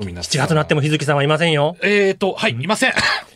[0.00, 1.76] 7月になっても日月さんはいませんよ。
[1.82, 2.92] えーと、はい、いません。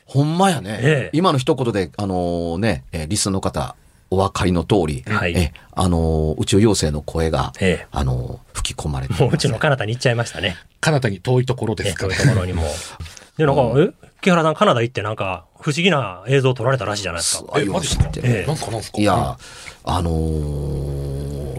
[0.06, 1.10] ほんまやね、ええ。
[1.12, 3.74] 今の一言であのね、えーリスナーの方
[4.10, 5.34] お分かりの通り、はい。
[5.36, 7.86] えあの宇宙妖精の声が、ええ。
[7.90, 10.56] あの吹き込まれてもううちのか彼方に行っちゃいましたね。
[10.80, 12.06] 彼方に遠いところですか。
[12.06, 12.62] らいうところにも。
[13.36, 13.90] で、なんか、え？
[14.20, 17.54] 木原さんカナダ行ってなんか不思議な映像を撮られたらしいじゃないですか。
[17.58, 19.00] えマジでええなんすかなんすか？
[19.00, 19.36] いや、
[19.84, 20.91] あのー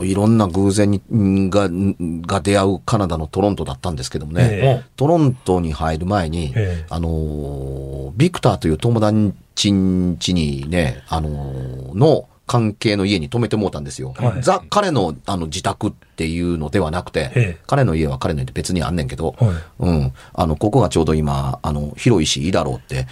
[0.04, 6.86] いろんな偶然にんがんが出会うカナダのトロントだったんですけどもね、えトロントに入る前に、ええ。
[6.90, 14.14] あのービクターという友達ん家にね、あのーの関係の家に泊めてもうたんですよ。
[14.18, 14.44] はい。
[14.44, 17.58] ザ、彼のあの自宅っていうのではなくて、ええ。
[17.66, 19.52] 彼の家は彼の家で別にあんねんけど、はい。
[19.80, 20.14] うん。
[20.34, 23.08] あの、ここがちょうど今、あの、広いしいいだろうって、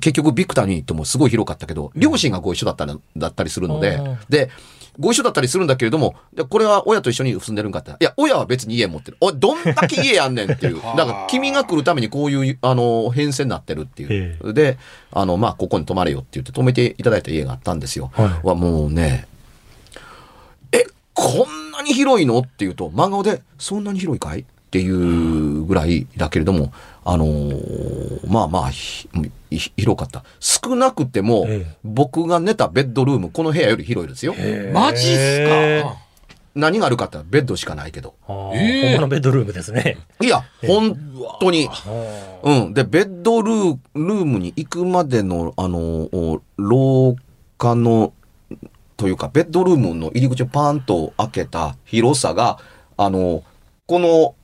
[0.00, 4.50] 結局ビクターに行ってもすごい広かったけど、両親がご一緒だったらだったりするのでうん、で、
[4.98, 7.92] ご一緒だったりするんだけれども、でこれは親と一緒に住んでるんかって。
[7.92, 9.16] いや、親は別に家持ってる。
[9.20, 10.76] おい、どんだけ家やんねんっていう。
[10.76, 14.54] だから、君が来るためにこういう、あの、編成になってるってえいう。
[14.54, 14.78] で、
[15.10, 18.10] あの、まあ、ここに泊まれよって言って泊めていただいた家があったんですよ。
[18.12, 19.26] はいは、もうね、
[20.72, 22.38] え、こんなに広いの？
[22.40, 24.44] っていうと、漫画で、そんなに広いかい？
[24.72, 26.72] っていうぐらいだけれども、
[27.04, 30.24] あのーまあまあ広かった。
[30.40, 34.34] 少なくても、ええ僕が寝たベッドルーム、この部屋より広いですよ。
[34.72, 35.96] マジっすか？
[36.54, 38.14] 何があるかってベッドしかないけど。
[38.54, 39.98] ええほんまのベッドルームですね。
[40.22, 40.96] いや、本
[41.38, 41.68] 当に。
[42.42, 42.72] うん。
[42.72, 43.78] で、ベッドルー
[44.24, 47.16] ムに行くまでの、あの、お廊
[47.58, 48.14] 下の、
[48.96, 52.58] というか、ベッドルームの入り口をパーンと開けた広さが、
[52.96, 53.42] あの、
[53.86, 54.34] この、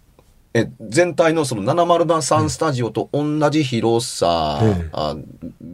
[0.54, 4.60] え、全体のその703スタジオと同じ広さ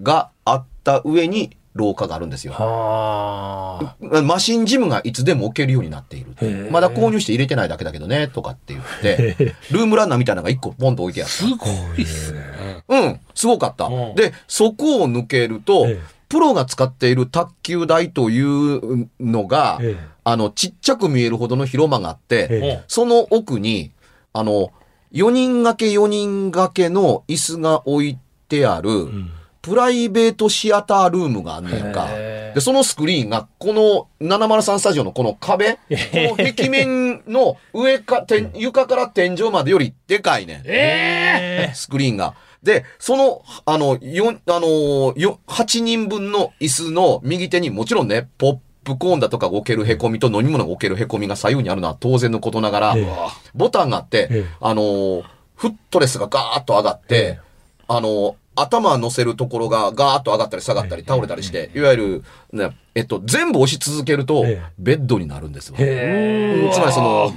[0.02, 2.52] があった上に廊下があるんですよ。
[2.52, 4.22] はあ。
[4.22, 6.70] マシンジムがいつでも置けるようになっている。
[6.70, 11.34] まだ購入して入れてないだけだけどね、とかって言って、ルームランナーみたいなのが一個ポンと置いてあった。
[11.34, 12.40] すごいっすね。
[12.88, 14.14] うん、すごかったうん。
[14.14, 23.90] で、そこを抜けるとええ、プロが使っている卓球台というのがええ、あの、ちっちゃく見えるほどの広間があって、ええその奥に、
[24.36, 24.72] あの、
[25.12, 28.18] 4人掛け4人掛けの椅子が置い
[28.48, 29.30] てある、ん
[29.62, 32.06] プライベートシアタールームがあんねんか。
[32.08, 40.62] で、そのスクリーンが、この703スタジオのこの壁、この壁面の上か、天床から天井までよりでかいねん。
[40.66, 42.34] えスクリーンが。
[42.62, 53.08] で、その、あの、四あの、よ、8人分の椅子の右手にもちろんね、ポップコーンだとか置ける凹みと飲み物が置ける凹みが左右にあるのは当然のことながら、ええ。
[53.54, 54.44] ボタンがあって、ええ。
[54.60, 55.24] あの、
[55.56, 57.44] フットレスがガーッと上がって、ええ
[57.86, 65.78] あの、頭乗せるところがガーッと上がったり下がったり倒れたりして、いわゆる、ね、えっと、全部押し続けるとええ、ベッドになるんですわ。
[65.80, 67.34] へつまりその、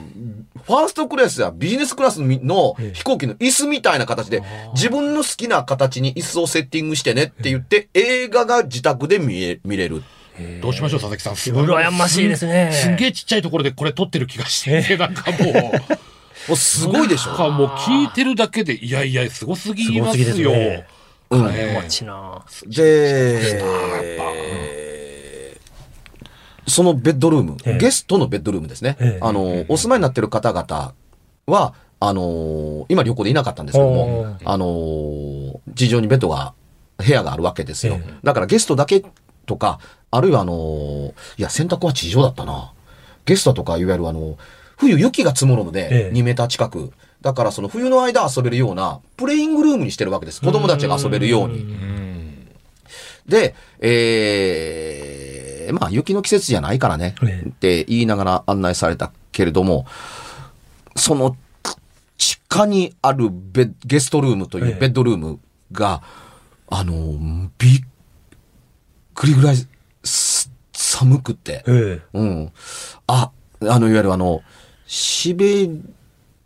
[0.64, 4.44] ファーストクラスやビジネスクラスのええ飛行機の椅子みたいな形で、
[4.74, 10.04] 自分の好きな形に椅子をセッティングしてねって言って、映画が自宅で見え、見れる。
[10.62, 11.36] どうしましょう、佐々木さん。
[11.36, 15.98] す羨ましいですねすんげえちっちゃいところでこれ撮ってる気がしてなんかもう。
[16.48, 20.52] もうすごいでしなんかょもう聞いてるだけで、いやいや、すごすぎますよ。
[20.52, 20.88] ね
[21.30, 22.46] うんええ待ちな。
[22.68, 23.62] で、
[26.68, 28.96] そのベッドルーム、ええゲストのベッドルームですね。
[29.00, 30.94] ええあの、お住まいになってる方々
[31.48, 36.54] は、あのー今旅行でいなかったんですけどおもー、あのー地上にベッドが、
[36.98, 38.00] 部屋があるわけですよ。
[38.02, 39.04] えだからゲストだけ
[39.46, 39.80] とか、
[40.12, 42.74] あるいはあのーいや、洗濯は地上だったな。
[43.26, 44.38] ゲストとか、いわゆるあの、
[44.78, 46.92] 冬雪が積もるので、ええ2メーター近く。
[47.22, 50.42] だからその冬の間遊べるような、プレイングルームにしてるわけです。
[50.42, 51.60] 子供たちが遊べるように。
[51.60, 52.08] うん
[53.28, 59.86] で、えー、まあ雪の季節じゃないからね、ええって言いながら案内されたけれども、
[60.96, 61.36] その
[62.18, 65.40] 地下にあるベゲストルームといええうベッドルーム
[65.74, 66.02] が、
[66.70, 67.82] あの、びっ
[69.14, 69.68] くりぐらいす
[70.98, 72.52] 寒くて、えうん。
[73.06, 74.42] あ、あの、いわゆるあの、
[74.88, 75.70] シベ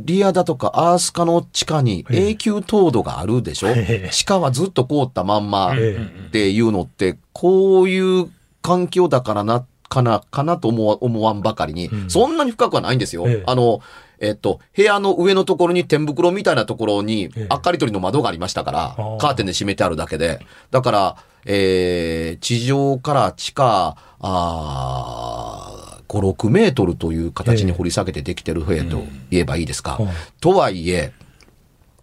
[0.02, 2.30] リアだとかアースカの地下にええ。
[2.32, 4.10] 永久凍土があるでしょ、ええ。
[4.12, 8.30] 地下はずっと凍ったまんまえっていうのって、こういう
[8.62, 12.10] 環境だからな、かな、かなと思わ思わんばかりに、うん。
[12.10, 13.24] そんなに深くはないんですよ。
[13.28, 13.44] ええ。
[13.46, 13.80] あの、
[14.22, 20.40] えっと、部屋の上のところに天袋みたいなところにええ、明かり取りの窓がありましたからカーテンで閉めてあるだけで。
[20.70, 21.16] だから、
[21.46, 29.98] えー、地上から地下、あー5、6メートルという形に掘り下げてできてる部屋と言えばいいですか。
[30.00, 30.08] うん
[30.40, 31.14] とはいえ、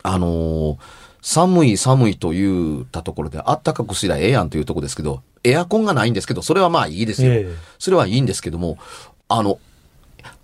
[0.03, 0.79] あのー
[1.20, 7.32] 寒い寒いと言ったところで、あったかくすりゃええやんというところですけど、エアコンがないんですけど、それはまあいいですよ。
[7.32, 8.79] ええそれはいいんですけども、
[9.29, 9.56] あの、は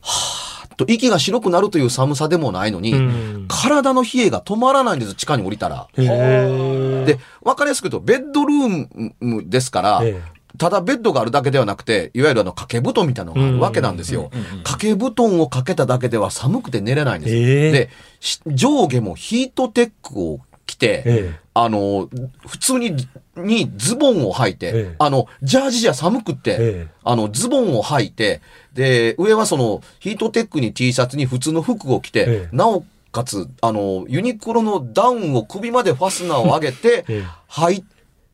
[0.03, 0.34] ーっ
[0.76, 5.88] と息が白くなるという寒さでもないのに、うん体の冷えが止まらないんです、地下に降りたら。
[5.97, 10.21] ええで、わかりやすく言うと、ベッドルームですから、え
[10.56, 14.31] ただベッドがあるだけではなくて、いわゆるあの掛け布団みたいなのがあるわけなんですよ。
[14.62, 17.35] 掛け布団をかけただけでは寒くて寝れないんです。
[17.35, 17.91] ええで、
[18.21, 20.54] し上下もヒートテックを着
[20.85, 21.41] て、ええ。
[21.55, 22.09] あの、
[22.47, 22.97] 普通に、
[23.37, 24.95] にズボンを履いて、ええ。
[24.99, 26.89] あの、ジャージじゃ寒くって、ええ。
[27.05, 28.41] あの、ズボンを履いて、
[28.73, 32.57] で、上はその、ヒートテックに T シャツに普通の服を着て、ええ。
[32.57, 37.25] なおかつ、あの、ユニクロのダウンを首までファスナーを上げて、 ええ。
[37.49, 37.85] 履い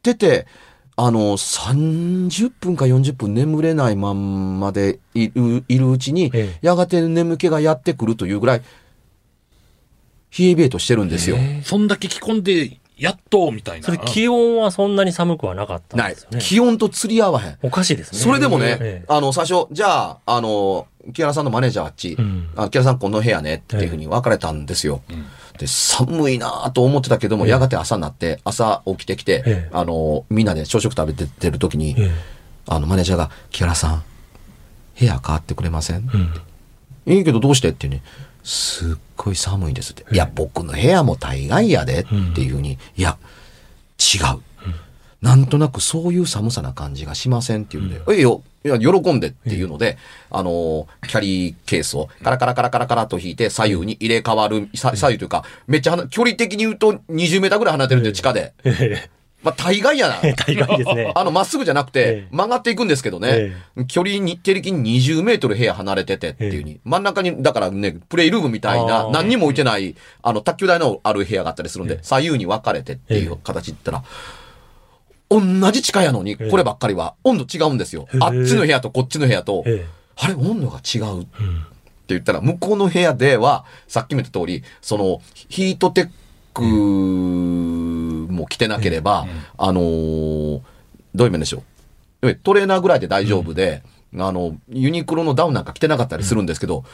[0.02, 0.46] てて、
[0.96, 6.66] あの、30分か40分眠れないまんまでいるいるうちに、ええ。
[6.66, 8.62] やがて眠気がやってくるというぐらい、
[10.38, 11.36] 冷え冷えとしてるんですよ。
[11.64, 13.86] そんだけ着込んで、やっと、みたいな。
[13.86, 16.30] それ気温はそんなに寒くはなかったんないですよ。
[16.32, 16.38] ね。
[16.40, 17.58] 気温と釣り合わへん。
[17.62, 18.18] おかしいですね。
[18.18, 25.00] それでもね、ええあの、最初、じゃあ、あの、木原さんのマネージャーあっち、うんあ木原さんこの部屋ねっていうふうに分かれたんですよ。
[25.10, 32.10] んで、寒いなぁと思ってたけども、ええやがて朝になって、朝起きてきて、ええあの、みんなで朝食食べててる時に、え
[32.66, 34.02] あの、マネージャーが、木原さん、
[34.98, 37.70] 部屋変わってくれません、えうんいいけどどうして？
[37.70, 38.02] ってね、
[38.50, 40.02] すっごい寒いんですって。
[40.02, 43.16] ええいや、僕の部屋も大概やでっていうふうに、いや、
[43.96, 44.40] 違う。
[45.22, 49.98] なんとなくそういう寒さな感じがしませんっていうんで、ええよ、いや、喜んでっていうので、
[50.30, 58.52] あの、キャリーケースをカラカラカラカラカラと引いて左右に入れ替わる、さ左右というか、めっちゃ離距離的に言うと20メーターぐらい離れてるんで、地下で。
[59.42, 60.20] えまあ、大概やな。
[60.22, 61.12] え大概ですね。
[61.16, 63.52] あの、まっすぐじゃなくえてえ、曲がっていくんですけどね、
[63.88, 74.02] 距離に、手力に20メートル部屋離れててっていうに、真ん中に、だからね、プレイルームみたいな、何にも置いてない、あの、卓球台のある部屋があったりするんでええ、左右に分かれてっていえう形ったら、
[75.30, 75.40] 同
[75.70, 76.50] じ地下やのに、ええ。
[76.50, 78.08] こればっかりは温度違うんですよ。
[78.20, 81.38] あっちの部屋とこっちの部屋と、えあれ、温度が違うって
[82.08, 86.12] 言ったら、向こうの部屋では、さっきも言った通り、その、ヒートテック
[88.30, 89.26] も着てなければ、
[89.58, 90.60] あのー
[91.12, 91.64] どういう面でしょ
[92.22, 92.28] う。
[92.28, 93.82] えトレーナーぐらいで大丈夫で、
[94.16, 96.84] あの、ユニクロのダウンなんか着てなかったりするんですけど、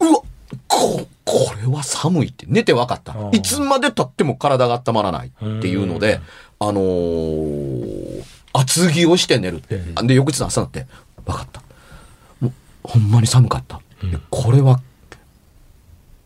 [0.00, 0.20] うわ
[0.68, 6.20] こ、これは寒いって寝て分かったいつまで経っても体が温まらないっていうので、
[6.60, 9.62] あのー厚着をして寝る。
[9.70, 10.86] えで、翌日の朝になって、
[11.26, 11.60] 分かった。
[12.40, 12.52] もう、
[12.82, 13.80] ほんまに寒かった。
[14.02, 14.80] でこれは、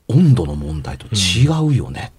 [0.08, 2.12] 温度の問題と違うよね。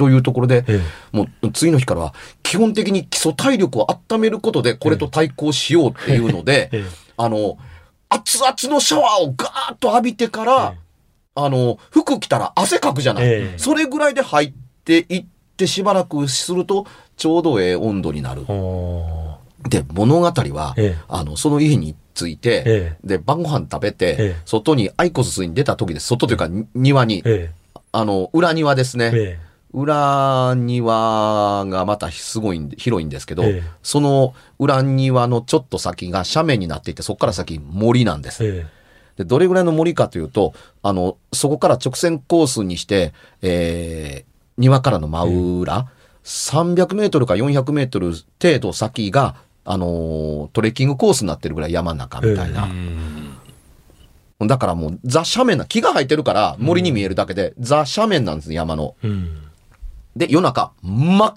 [0.00, 0.80] というところで、え
[1.12, 6.84] もう次の日からは、基本的に基礎体力を温めることで、これと対抗しようっていうので、 ええ。
[7.18, 7.58] あの、
[8.08, 10.78] 熱々のシャワーをガーッと浴びてから、ええ。
[11.34, 13.24] あの、服着たら汗かくじゃない。
[13.24, 13.58] ええ。
[13.58, 14.52] それぐらいで入っ
[14.86, 15.24] ていっ
[15.58, 16.86] てしばらくすると、
[17.18, 18.46] ちょうどええ温度になる。
[19.68, 21.04] で、物語は、ええ。
[21.08, 24.36] あの、その家に着いて、えで、晩ご飯食べて、ええ。
[24.46, 26.06] 外にアイコスに出た時です。
[26.06, 27.50] 外というか、に庭に、え
[27.92, 29.38] あの、裏庭ですね。
[29.72, 38.44] ええ裏庭がまたすごい広いんですけど、ええその裏庭のちょっと先が斜面になっていて、そこから先森なんです。
[38.44, 38.66] え
[39.16, 43.12] でどれぐらいの森かというと、あの、そこから直線コースにして、
[43.42, 45.86] えー庭からの真裏、
[46.22, 48.12] 300メートルか400メートル
[48.42, 52.68] 程度先が、あのートレッキングコースになってるぐらい山の中みたいな。
[54.46, 58.96] だからもう、ザ斜面な、木が生えてるから森に見えるだけで、ザ斜面なんです、山の。
[59.02, 59.49] うん。
[60.16, 61.34] で、夜中、真っ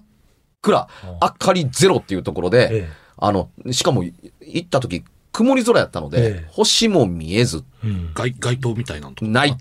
[0.62, 0.88] 暗、
[1.22, 6.48] 明かりゼロっていうところで、えあの、しかも、行った時、曇り空やったので、ええ。
[6.52, 7.88] 星も見えず、え。
[7.88, 8.12] うん。
[8.14, 9.32] 街街灯みたいなのとか。
[9.32, 9.56] ない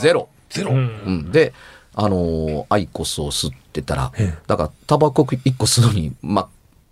[0.00, 0.28] ゼロ。
[0.50, 0.72] ゼロ。
[0.72, 0.78] うん。
[0.78, 1.52] うん、で、
[1.94, 4.38] あのーアイコスを吸ってたら、ええ。
[4.46, 6.48] だから、タバコ1個吸うのに、ま、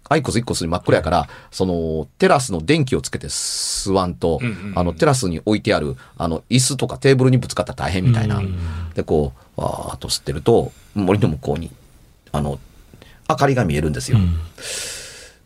[0.08, 4.78] アイコス1個吸うのに真っ暗やから、その、テラスの電気をつけて吸わんと、うんうんうん。
[4.78, 8.38] あの、テラスに置いてある、あの、椅子とかテーブルにぶつかったら大変みたいな。
[8.38, 8.90] うん。
[8.94, 11.70] で、こう、わーっと吸ってると、森の向こうに、
[12.32, 12.58] あの、
[13.28, 14.18] 明かりが見えるんですよ。
[14.18, 14.36] うん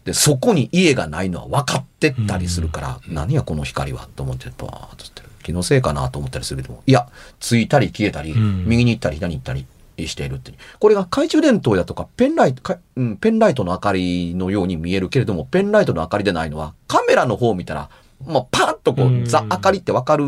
[0.08, 5.28] で、そこに家がないのは分かってたりするから、何やこの光はと思って、バーッと吸ってる。
[5.42, 7.08] 気のせいかなと思ったりするけども、いや、
[7.40, 9.66] ついたり消えたり、うん右に行ったり左に行ったり
[10.06, 10.54] しているって。
[10.78, 17.90] これが懐中電灯やとか、ペンライト、かうん、ペンライトの明かりのように見えるけれども、ペンライトの明かりでないのは、カメラの方を見たら、
[18.26, 20.24] まあ、パッとこう、うんザ明かりってわかる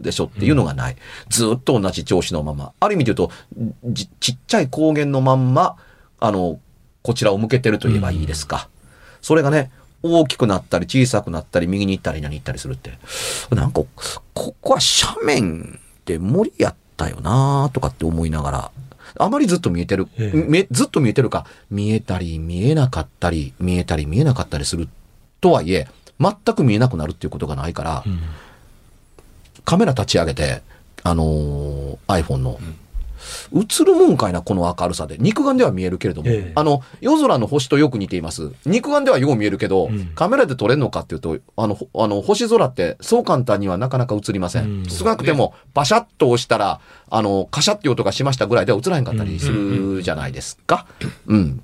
[0.00, 0.96] でしょっていうのがない。
[1.28, 2.72] ずっと同じ調子のまま。
[2.80, 3.34] ある意味で言うと、
[3.84, 5.76] じちっちゃい光源のまんま、
[6.20, 6.60] あの、
[7.02, 8.68] こちらを向けてると言えばいいですか。
[9.20, 9.70] それがね、
[10.02, 12.98] 大きくなったり小さくなったり右に行ったり何行ったりするって。
[13.50, 13.82] なんか、
[14.34, 18.70] ここは斜面で森やったよなとかって思いながら、
[19.18, 24.88] あまりずっと見えてる、えずっと見えてるか、見えたり見えなかったり、見えたり見えなかったりする
[25.40, 25.88] とはいえ、
[26.20, 28.20] 全く見えなくなるっていうことがないから、うん
[29.64, 30.62] カメラ立ち上げて、
[31.02, 32.58] あのー iPhone の、
[33.54, 35.16] 映るもんかいな、この明るさで。
[35.18, 38.52] 肉眼では見えるけれども、ええあの、夜空の星とよく似ています。
[38.64, 44.64] 肉眼ではよう見えるけど、うんカメラで撮れるのかっていうと、あの、ほあの、星空ってそう簡単にはなかなか映りません。
[44.64, 50.86] うん少なくても、バシャッと押したら、あの、カシャっていう音がしましたぐらいでは映らへんかったりするじゃないですか。
[51.26, 51.62] うん。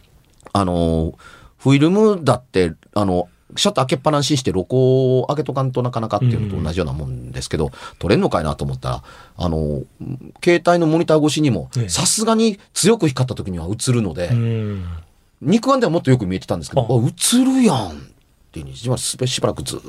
[0.53, 1.15] あの、
[1.57, 9.03] フィルムだって、あの、シャッター開けっぱなしにして露光を開けとかんとなかなかっていうのと同じようなもんですけど、撮れんのかいなと思ったら、
[9.37, 9.83] あの、
[10.43, 14.85] 携帯のモニター越しにもええ、さすがに強く光った時には映るので、うん。
[15.41, 17.93] 肉眼ではもっとよく見えてたんですけど、映るやんっ
[18.53, 19.83] ていうしばらくしばらくずー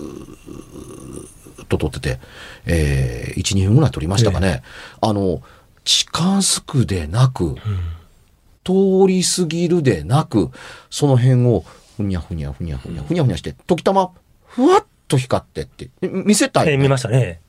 [1.63, 2.19] っと撮ってて、
[2.65, 4.63] えー、1、2分ぐらい撮りましたかね。
[5.01, 5.41] あの、
[5.83, 7.55] 近づくでなく、
[8.63, 10.49] 通り過ぎるでなく、
[10.89, 11.63] その辺を
[11.95, 14.11] ふにゃふにゃふにゃふにゃふにゃふにゃして、時たま、
[14.45, 17.41] ふわっと光ってって、え見せたい、ええ見ましたね。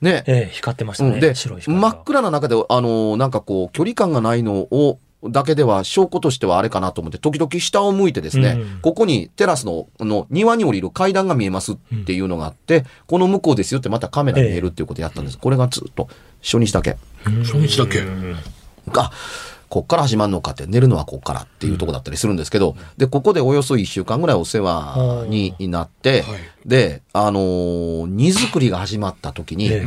[0.00, 0.24] ね。
[0.26, 1.10] ええ光ってましたね。
[1.10, 15.38] うん、で白い光が真っ暗な中で、あのなんかこう、距離感がないのを、だけでは証拠としてはあれかなと思って、時々下を向いてですね、うんここにテラスのの庭に降りる階段が見えますっていうのがあって、この向こうですよってまたカメラ見えるっていうことでやったんです。
[15.38, 16.08] これがずっと
[16.42, 16.96] 初日だけ。
[17.44, 18.00] 初日だけ。
[18.00, 18.36] うん
[18.88, 19.12] が、
[19.72, 26.40] こっから始まるのかって、寝るのはこっからっていうとこだったりするんですけど、で、ここでおよそ1週間ぐらいお世話になって、はい。
[26.66, 29.86] で、あのー荷造りが始まった時に、え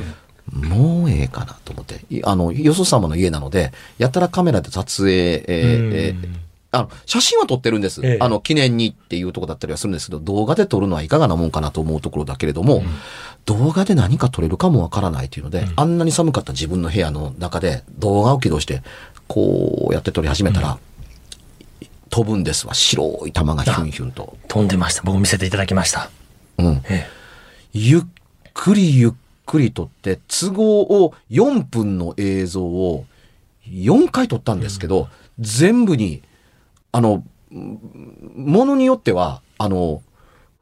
[0.51, 6.15] もうええかなと思って、いあの、よそ様の家なので、やたらカメラで撮影、えーえ
[6.71, 8.01] あの、写真は撮ってるんです。
[8.03, 8.17] ええ。
[8.19, 12.83] あの、記念にっていうとこだったりはするんですけど、動画で撮るのはいかがなもんかなと思うところだけれども、
[13.45, 18.81] 動画で何か撮れるかもわからないというので、あんなに寒かった自分の部屋の中で動画を起動して、
[19.27, 20.77] こうやって撮り始めたら、
[22.09, 22.73] 飛ぶんですわ。
[22.73, 24.37] 白い玉がヒュンヒュンと。
[24.47, 25.01] 飛んでました。
[25.03, 26.09] 僕見せていただきました。
[26.57, 26.81] うん。
[26.89, 27.07] え
[27.73, 28.01] ゆっ
[28.53, 29.11] くりゆっ
[29.45, 33.05] くり撮って、都合を4分の映像を
[33.69, 36.21] 4回撮ったんですけど、全部に、
[36.91, 37.79] あの、ん
[38.35, 40.01] ものによっては、あの、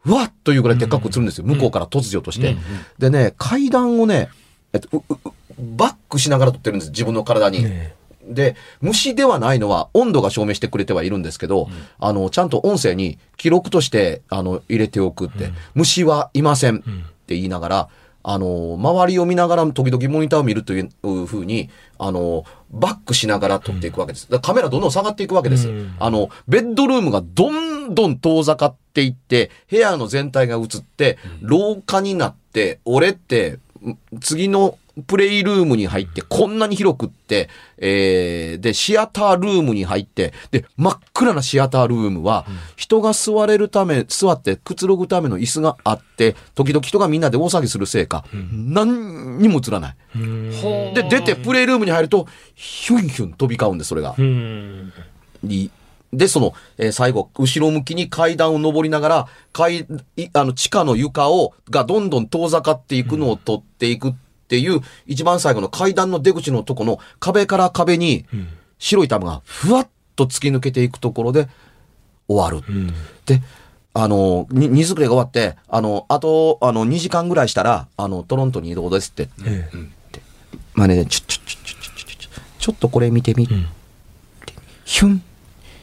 [0.05, 1.45] うわっというぐらいでっかく映るんですよ。
[1.45, 2.57] 向こうから突如として。
[2.97, 4.29] でね、階段をね、
[4.73, 5.33] えっと、ううう
[5.77, 6.91] バックしながら撮ってるんです。
[6.91, 7.59] 自分の体に。
[7.63, 7.93] え
[8.27, 17.89] で、虫ではないのは温度が証明してくれてはいるんですけど、あの、ちゃんと音声に記録として、あの、入れておくって、虫はいませんって言いながら、
[18.25, 24.27] あの、周りを見ながら時々モニターを見るというふうに、あの、バックしながら撮っていくわけです。
[24.39, 25.67] カメラどんどん下がっていくわけです。
[25.67, 25.95] うん。
[25.99, 34.77] あの、ベッドルームがどんどん遠ざかっていって、部屋の全体が映って、廊下になって、俺って、ん次の
[35.07, 42.45] プレイルームに入って、こんなに広くって、えー、で、シアタールームに入って、で、真っ暗なシアタールームは、
[42.75, 49.95] 人が座れるため、座ってくつろぐための椅子があって、時々人がみんなで大騒ぎするせいか、何にも映らない。
[50.15, 50.51] うん
[50.93, 54.15] で、出てプレイルームに入ると、ヒュンヒュン飛び交うんです、それが。
[56.13, 64.13] で、その、えー最後、後ろ向きに階段を登りながら、階、いあの、地下の床を、がどんどん遠ざかっていくのを取っていく
[64.53, 68.25] っていう、一番最後の階段の出口のとこの壁から壁に、
[68.77, 71.49] 白い玉がふわっと突き抜けていくところで
[72.27, 72.63] 終わる。
[72.67, 72.93] うん
[73.25, 73.41] で、
[73.95, 79.29] あの、に荷造りが終わって、あの、あと、あの、2時間ぐらいしたら、あの、トロントに移動ですって。
[79.43, 79.69] え
[80.75, 82.29] マネージャーちょ、ちょ、ちょ、ちょ、ちょ、ちょ、
[82.59, 83.47] ちょ、っとこれ見てみ。
[83.49, 83.65] えうん
[84.85, 85.23] ヒュン、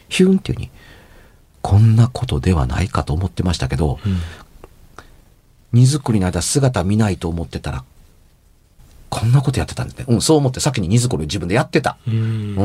[0.08, 0.70] ヒュンっていうに、
[1.62, 4.18] こんなことではないかと思ってましたけど、うん
[5.72, 7.84] 荷造りの間姿見ないと思ってたら、
[9.10, 10.04] こんなことやってたんだね。
[10.08, 11.98] うん、そう思って先に荷造りを自分でやってた。
[12.06, 12.18] うんう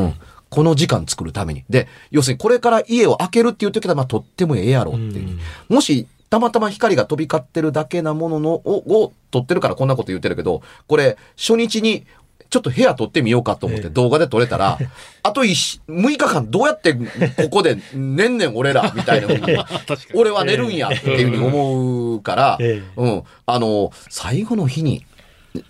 [0.07, 0.13] ん。
[0.49, 1.65] この時間作るために。
[1.69, 5.27] で、要するにこれから家を開けるっていう時は、まあ、とってもええやろっていう。
[5.27, 12.05] うんもし、たまたま光が飛び交ってるだけなもののをを撮ってるからこんなこと言ってるけど、これ、初日に、
[12.49, 14.77] ちょっと部屋撮ってみようかと思ってええ動画で撮れたら、
[15.23, 19.27] あと一6日間どうやってここで寝んねん俺らみたいな。
[20.13, 23.23] 俺は寝るんやっていうふうに思うから、ええうん。
[23.45, 25.05] あの、最後の日に、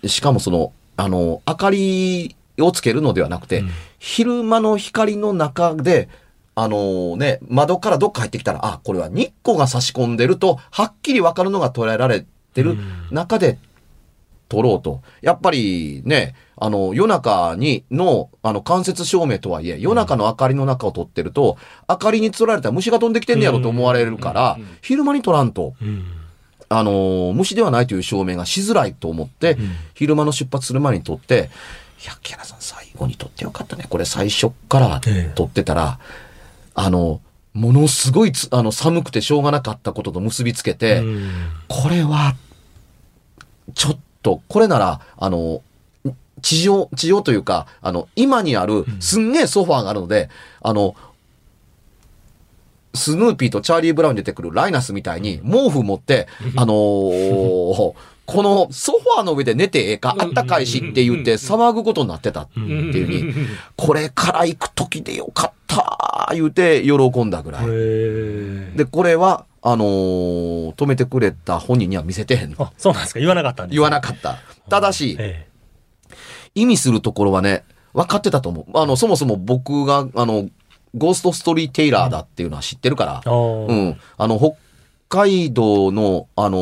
[0.06, 3.70] しかもその、あの、明かりをつけるのではなくて、うん。
[3.98, 6.08] 昼間の光の中で、
[6.54, 12.24] あのね、窓からどっか入ってきたら、あ、これは日光が差し込んでると、はっきりわかるのが捉えられ
[12.54, 12.78] てる
[13.10, 13.58] 中で
[14.48, 15.02] 撮ろうと。
[15.20, 26.06] やっぱりね、あの、夜中にの、あの、間接照明とはいえ、夜中の明かりの中を撮ってると、明かりに釣られたら虫が飛んできてんねやろと思われるから、昼間に撮らんと、うん
[26.68, 29.70] あのー虫ではないという証明がしづらいと思って、うん。
[29.94, 31.50] 昼間の出発する前に撮って、
[32.02, 33.86] いや、木原さん最後に撮ってよかったね。
[33.88, 35.32] これ最初っからええ。
[35.34, 35.98] 撮ってたら、
[36.74, 37.20] あの、
[37.54, 41.30] ものすごいつあの寒くてしょうがなかったことと結びつけて、うん。
[41.68, 42.34] これは、
[43.74, 45.62] ちょっと、これなら、あの、
[46.42, 50.28] 地上、地上というか、あの、今にある、すんげえソファーがあるので、
[50.60, 50.94] あの、
[52.96, 56.26] スヌーピーとチャーリー・ブラウンに出てくるライナスみたいに、毛布持って、
[56.56, 57.94] あのー
[58.26, 63.34] このソファーの上で寝てええか、あったかいしって言って騒ぐことになってたっていうふうに、
[63.76, 67.66] これから行く時でよかった言うて喜んだぐらい。
[68.76, 72.56] で、これは、あのー止めてくれた本人には見せてへんの。
[72.58, 73.20] あ、そうなんですか。
[73.20, 74.38] 言わなかったんです言わなかった。
[74.68, 75.46] ただし、え。
[76.56, 77.62] 意味するところはね、
[77.94, 78.78] 分かってたと思う。
[78.78, 80.48] あの、そもそも僕が、あの、
[80.96, 83.22] ゴーストストーリーテイラーだっていうのは知ってるから
[83.66, 83.96] うん。
[84.16, 84.56] あの、北
[85.08, 86.58] 海道の、あの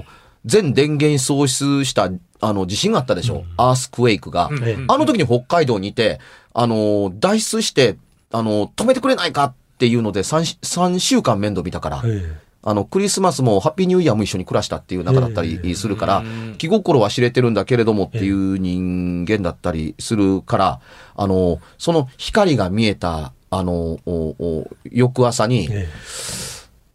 [0.00, 0.02] ー
[0.44, 2.10] 全電源喪失した、
[2.40, 3.44] あの、地震があったでしょ？
[3.58, 4.48] アースクエイクが。
[4.62, 6.20] ええあの時に北海道にいて、
[6.54, 7.96] あのー脱出して、
[8.32, 12.02] あのー止めてくれないかっていうので3、三週間面倒見たから。
[12.04, 12.22] え
[12.64, 16.24] あの、クリスマスもハッピーニューイヤーも一緒に暮らしたっていう仲だったりするから、
[16.58, 20.80] 気心は知れてるんだけれどもっていう人間だったりするから、
[21.16, 25.88] あの、その光が見えた、あの、おお翌朝に、ええ。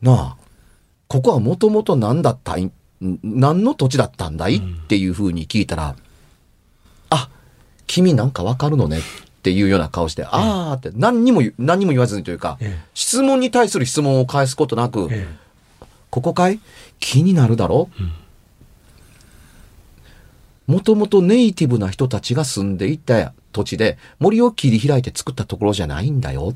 [0.02, 0.44] なあ、
[1.08, 2.72] ここはもともと何だったいん？
[3.24, 4.58] 何の土地だったんだい？
[4.58, 5.96] っていうふうに聞いたら、
[7.10, 7.30] あ、
[7.88, 9.00] 君なんかわかるのね？
[9.00, 9.02] っ
[9.44, 15.28] ていうような顔して、あーって何にも何にも言わずにというか、え質問に対する質問を返すことなく、え
[16.10, 16.60] ここかい？
[17.00, 17.90] 気になるだろ？
[20.66, 26.54] もともとネイティブな人たちが住んでいた土地で森を切り開いて作ったところじゃないんだよ。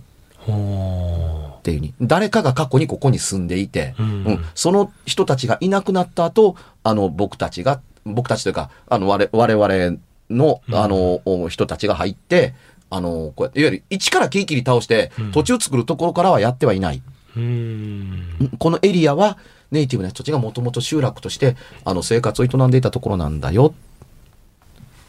[0.48, 1.94] っていうふうに。
[2.02, 4.10] 誰かが過去にここに住んでいて、ううん。
[4.34, 9.98] んその人たちがいなくなった後、あの僕たちが、僕たちというか、あの我我々
[10.30, 10.76] の、うん。
[10.76, 12.54] あの、お人たちが入って、
[12.90, 17.02] あの、こうやって、いわゆる一からキーキリ倒してうん、土地を作るところからはやってはいない。
[17.36, 18.52] ううん。
[18.58, 19.38] このエリアは
[19.72, 23.74] ネイティブな人たちがもともと集落としてあの生活を営んでいたところなんだよ。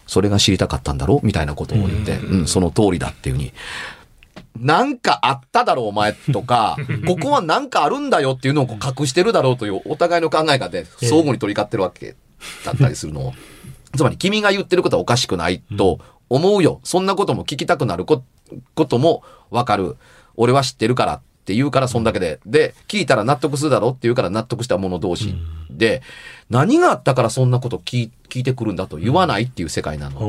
[0.09, 1.21] それが知りたかったんだろ？
[1.23, 3.53] うみたいなことを言って、うんうん、その通りだっていうふうに。
[4.59, 12.16] なんかあっただろうお前とか、ここはなんかあるんだよっていうのをこう隠してるだろうというお互いの考えがで相互に取り交ってるわけ
[12.64, 13.35] だったりするのを。
[13.97, 16.81] つまり君が言ってることはおかしくないと思うよ。
[16.83, 18.25] そんなことも聞きたくなるこ
[18.75, 19.97] こともわかる。
[20.35, 22.40] 俺は知ってるからって言うからそんだけで。
[22.44, 25.34] で、聞いたら納得するだろって言うから納得した者同士
[25.70, 26.02] で、
[26.50, 30.20] 何があったからそんなこと聞い聞いてくるんだと言わないっていう世界なの。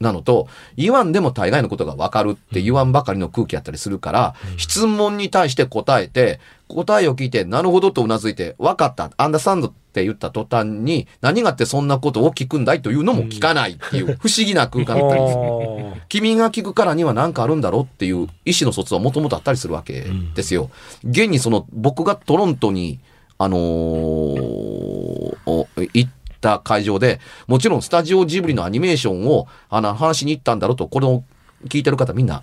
[0.00, 16.02] なのと、言わんでも大概のことがわかるって言わんばかりの空気やったりするから、質問に対して答えて、答えを聞いて、なるほどとうなずいて、わかった、アンダーサンドって言った途端に、何があってそんなことを聞くんだいというのも聞かないっていう 不思議な空間だったりする。
[16.08, 20.70] 君が聞くからには何かあるんだろうっていう意思の疎通はもともとあったりするわけですよ。
[21.04, 22.98] 現にその僕がトロントに、
[23.38, 26.08] あのーお行っ
[26.46, 31.24] た会場で、もちろんスタジオジブリのアニメーションをあの話しに行ったんだろうと、これを
[31.68, 32.42] 聞いてる方みんな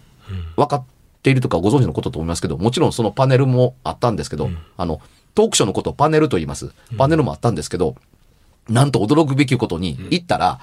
[0.57, 0.85] 分かっ
[1.21, 5.01] ているとかご存知のことと思いますけど、もちろんそのパネルもあったんですけど、あの、
[5.35, 6.71] トークショーのことをパネルと言います。
[6.97, 7.95] パネルもあったんですけど、
[8.69, 10.59] なんと驚くべきことに、行ったら、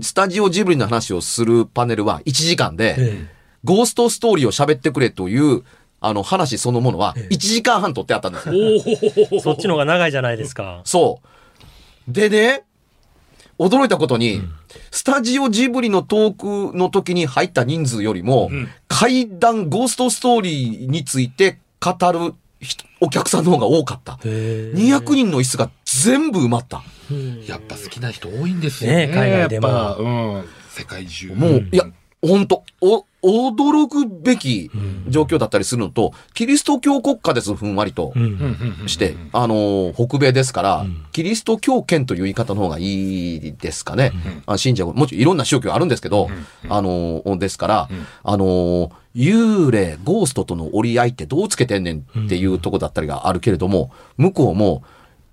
[0.00, 3.28] スタジオジブリの話をするパネルは1時間で、え
[3.64, 5.62] ゴーストストーリーを喋ってくれという、
[6.00, 9.40] あの、話そのものはええ1時間半撮ってあったんですよ。
[9.40, 10.80] そっちの方が長いじゃないですか。
[10.84, 11.20] そ
[12.08, 12.12] う。
[12.12, 12.64] でね、
[13.58, 14.42] 驚いたことに、
[14.90, 24.18] スタジオジブリのトークの時に入った人数よりも、ん怪談ゴーストストーリーについて語る人お客さんの方が多かった。
[24.24, 26.82] へー200人の椅子が全部埋まった。
[27.10, 29.08] うんやっぱ好きな人多いんですよね。
[29.08, 30.44] ね海外でもうん。
[30.70, 31.34] 世界中。
[31.34, 31.84] もう、いや、
[32.22, 35.10] 本当お、驚くべきん。
[35.10, 38.12] 状況だったりするのと、キリスト教国家です、ふんわりと。
[38.86, 41.04] して、あのー北米ですから、うん。
[41.12, 44.12] キリスト教圏という言い方の方がいいですかね。
[44.46, 46.28] あ信者、もちろんいろんな宗教あるんですけど、
[46.68, 48.06] あのーですから、うん。
[48.24, 54.82] あのー幽霊、ゴーストとの折り合いってどうつけてんねんっていうとこだったりがあるけれども、向こうも、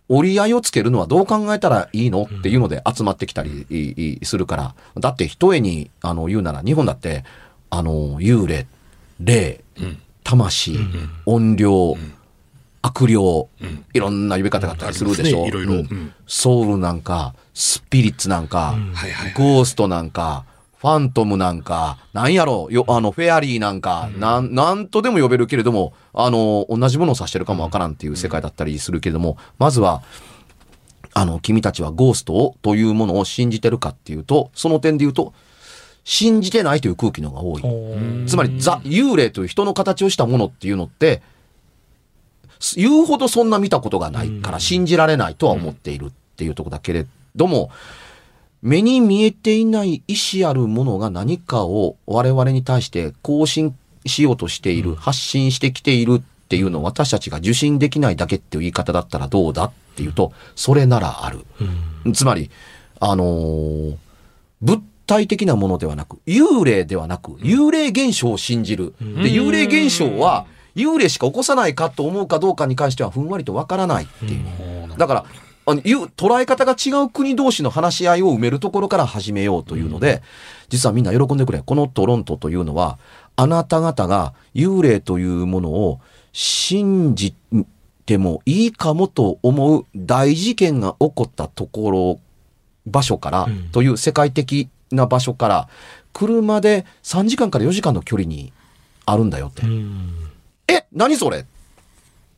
[0.10, 4.76] 折り合いをつけるのはどう考えたらいいのっていうので集まってきたりするから。
[5.00, 7.24] だって一重にあの言うなら日本だって、
[7.70, 8.66] あの、幽霊、
[9.20, 9.98] 霊、うん。
[10.24, 10.80] 魂、
[11.26, 11.98] 音量、
[12.82, 13.86] 悪霊、ん。
[13.94, 15.46] いろんな呼び方があったりするでしょ？
[15.46, 15.50] う
[16.28, 18.76] ソウルなんか、スピリッツなんか。
[19.36, 20.46] ゴーストなんか、
[20.78, 22.70] ファントムなんか、なんやろ？
[22.72, 30.04] よ、あの、フェアリーなんか、なん、なんとでも呼べるけれども、あの、同じものを指してるかもわからんっていう世界だったりするけれども、まずは、
[31.14, 35.34] あの、君たちはゴーストをというものを信じてるかっていうと、その点で言うと、
[36.04, 38.28] 信じてないという空気の方が多い。
[38.28, 41.22] つまり、ザ、幽霊という人の形をしたものっていうのって、
[42.76, 47.70] 言うほどそんな見たことがないから信じられないとは思っているっていうところだけれども、
[48.62, 61.46] 目に見えていない意志あるものが何かを我々に対して更新しようとしている、発信してきているっていうのを私たちが受信できないだけっていう言い方だったらどうだっていうと、それならある。
[62.14, 62.50] つまり、
[63.00, 63.96] あのー
[64.62, 68.94] 物体的なものではなく、幽霊ではなく、幽霊現象を信じる。
[69.00, 70.46] で、幽霊現象は、
[70.76, 74.98] 幽霊しか起こさないかと思うかどうかに関してはふんわりとわからないっていう。
[74.98, 75.26] だから、
[75.66, 80.22] あの捉え方が違う国同士の話し合いを埋めるところから始めようというので、
[80.70, 81.62] 実はみんな喜んでくれ。
[81.66, 83.00] このトロントというのは、
[83.36, 86.00] あなた方が幽霊というものを
[86.34, 87.34] 信じ
[88.06, 92.20] てもいいかもと思う大事件が起こったところ、
[92.86, 95.70] 場所から、うんという世界的な場所から、
[96.14, 98.52] 車で3時間から4時間の距離に
[99.06, 99.64] あるんだよって。
[99.64, 100.14] うん
[100.68, 101.46] え何それ？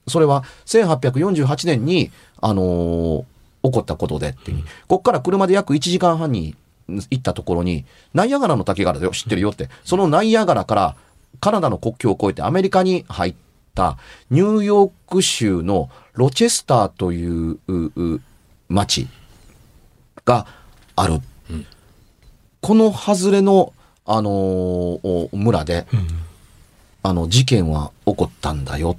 [0.08, 2.12] それは1848年に、
[2.42, 3.26] あのー
[3.64, 6.56] 起こったことでっていう、こっから車で約1時間半に
[6.88, 9.70] 行ったところに、ナイアガラの滝があるよ、知ってるよって。
[9.86, 10.96] そのナイアガラから
[11.40, 13.36] カナダの国境を越えてアメリカに入っ
[13.76, 14.00] た
[14.32, 17.60] ニューヨーク州のロチェスターという
[18.68, 19.08] 町
[20.26, 20.48] が
[20.96, 21.20] ある。
[22.62, 23.74] この外れの、
[24.06, 25.86] あのーお村で、
[27.04, 28.96] あの、事件は起こったんだよ、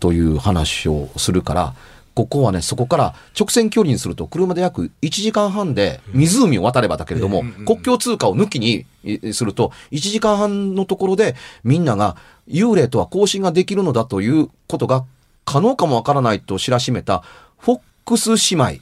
[0.00, 1.74] という話をするから、
[2.14, 12.16] ここはね、そこから直線距離にすると車で約1時間半で湖を渡ればだけれども、国境通過を抜きにえすると、1時間半のところでみんなが
[12.48, 15.04] 幽霊とは交信ができるのだということが
[15.44, 17.22] 可能かもわからないと知らしめた、
[17.58, 18.80] フォックス姉妹、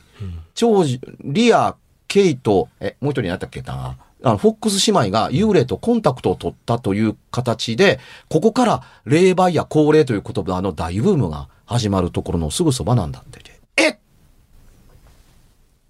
[0.54, 1.74] 長女、リア、
[2.14, 3.96] ケイト、え、もう一人何やったっけな。
[4.22, 7.98] あの、フォックス姉妹が幽霊とコンタクトを取ったという形で、
[8.28, 13.98] ここから霊媒や高齢という言葉の大ブームが始まるところのすぐそばなんだって言って。
[13.98, 13.98] え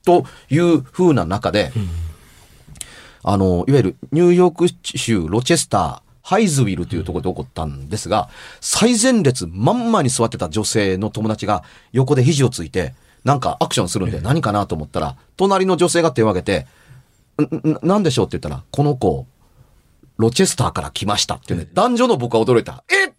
[0.02, 1.72] という風な中で、
[3.22, 8.30] あの、いわゆるニューヨーク州ロチェスター、ハイズウィルというところで起こったんですが、
[8.62, 16.66] 最前列真ん前に座ってた女性の友達が横で肘をついて、なんかアクションするんで何かなと思ったら、隣の女性が手を挙げて、
[17.42, 18.26] んんなんでしょう？
[18.26, 19.26] って言ったら、この子、
[20.18, 22.84] ロチェスターから来ましたってね、男女の僕は驚いた。
[22.88, 23.12] えっ！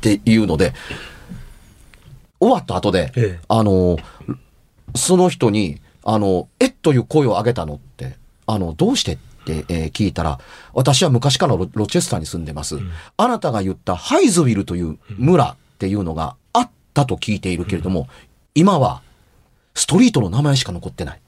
[0.00, 0.72] ていうので、
[2.40, 3.44] 終わった後で、ええ。
[3.48, 3.98] あの、
[4.96, 6.72] その人に、あの、えっ？
[6.72, 9.12] という声を上げたのって、あの、どうして？
[9.12, 10.38] って、えー聞いたら、
[10.72, 12.78] 私は昔からロロチェスターに住んでます。
[13.16, 16.36] あなたが言ったハイズウィルという村っていうのが
[17.00, 18.08] あったと聞いているけれども、
[18.54, 19.02] 今は
[19.74, 21.20] ストリートの名前しか残ってない。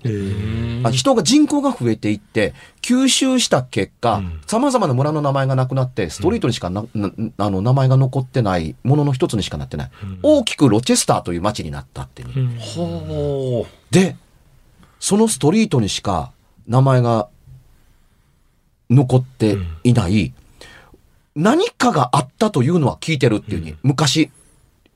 [0.84, 9.90] あ人が人口が増えていって、吸収した結果うん、様々な村の名前がなくなって、ストリートにしかな、なあの、名前が残ってないものの一つにしかなってない。
[10.22, 12.28] 大きくロチェスターという街になったっていう。
[12.36, 12.56] うん。
[12.58, 14.16] ほで、
[14.98, 16.32] そのストリートにしか
[16.66, 17.28] 名前が
[18.90, 20.34] 残っていない、
[21.34, 24.30] 何かがあったというのは聞いてるっていうに、昔、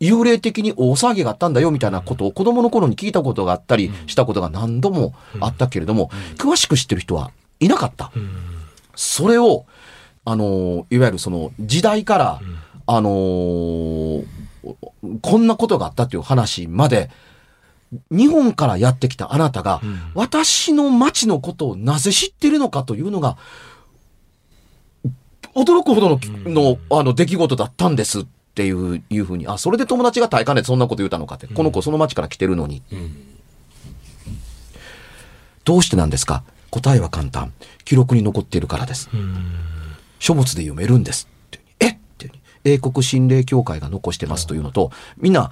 [0.01, 7.31] 幽霊的に大騒ぎがあったんだよみたいなことを子供の頃に聞いたことがあったりしたことが何度もあったけれども、詳しく知ってる人は
[7.61, 8.13] いなかった。
[8.95, 9.65] それを
[10.29, 12.41] あの、いわゆるその時代から、
[12.87, 14.25] あのー
[15.23, 17.09] こんなことがあったっていう話まで、
[18.11, 19.81] 日本からやってきたあなたが、
[20.15, 23.37] 私の町のことをなぜ知ってるのかというのが、
[25.55, 26.21] 驚くほどの、
[26.53, 28.23] の、あの、出来事だったんです。
[28.23, 32.83] っていう、いうふうに、あ、それで友達が大会でそんなこと言ったのかって、この子その町から来てるのに。
[35.65, 36.43] どうしてなんですか？
[36.71, 37.53] 答えは簡単。
[37.85, 39.11] 記録に残っているからです。
[40.19, 41.61] 書物で読めるんですって。
[41.81, 41.89] え？
[41.91, 42.31] って。
[42.65, 45.51] 英国心霊協会が残してますというのと、みんな、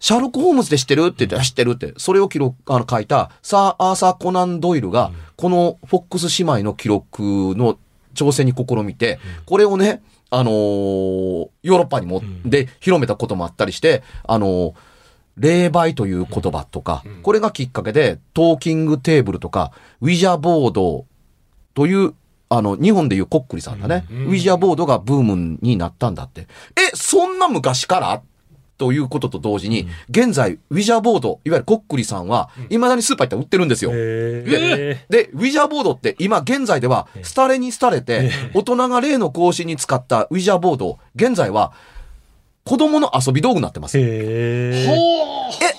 [0.00, 1.06] シャーロック・ホームズで知ってる？
[1.06, 1.94] って言って、あ知ってるって。
[1.96, 7.22] それを記録、あの、書いた、サー・アーサー・コナン・ドイルが、このフォックス姉妹の記録
[7.56, 7.78] の
[8.14, 14.74] 挑戦に試みて、これをね、あのーヨーロッパにも、で、広めたこともあったりして、あのー
[15.40, 21.06] 霊媒という言葉とか、これがきっかけで、トーキングテーブルとか、ウィジャーボード
[21.74, 22.14] という、
[22.48, 24.04] あの、日本でいうコックリさんだね。
[24.10, 26.48] ウィジャーボードがブームになったんだって。
[26.76, 28.22] え、そんな昔から
[28.78, 33.90] ということと同時に、現在、ウィジャーボード、いわゆるコックリさんは、未だにスーパー行ったら売ってるんですよ。
[33.92, 41.72] えで、ウィジャーボードって今現在では、廃れに廃れて、大人が例の更新に使ったウィジャーボード、現在は、
[42.64, 43.98] 子供の遊び道具になってます。
[43.98, 44.86] え。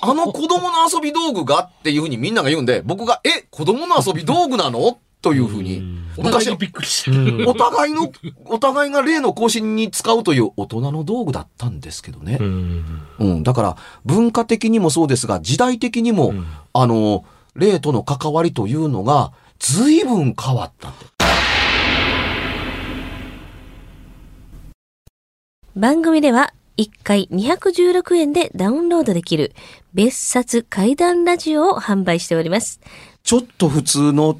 [0.01, 4.97] あの子供の遊び道具がっていうふうにみんなが言うんで、僕が、え、子供の遊び道具なの？
[5.21, 5.83] というふうに、
[6.17, 7.49] お互いにびっくりしてる。
[7.49, 8.11] お互いの、
[8.45, 12.37] お互いが例の更新に使うという大人の道具だったんですけどね。
[12.39, 13.01] うん。
[13.19, 16.33] うん、だから文化的にもそうですが、時代的にも、
[16.71, 20.93] あの、霊との関わりというのが随分変わった。
[25.75, 29.53] 番組では1回216円でダウンロードできる
[29.93, 32.79] 別冊怪談ラジオを販売しております。
[33.23, 34.39] ちょっと普通の